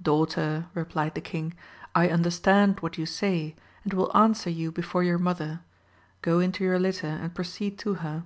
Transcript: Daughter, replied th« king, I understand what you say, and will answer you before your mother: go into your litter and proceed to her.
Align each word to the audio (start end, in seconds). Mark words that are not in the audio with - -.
Daughter, 0.00 0.66
replied 0.74 1.16
th« 1.16 1.24
king, 1.24 1.54
I 1.92 2.06
understand 2.08 2.78
what 2.78 2.98
you 2.98 3.04
say, 3.04 3.56
and 3.82 3.92
will 3.92 4.16
answer 4.16 4.48
you 4.48 4.70
before 4.70 5.02
your 5.02 5.18
mother: 5.18 5.58
go 6.20 6.38
into 6.38 6.62
your 6.62 6.78
litter 6.78 7.08
and 7.08 7.34
proceed 7.34 7.80
to 7.80 7.94
her. 7.94 8.22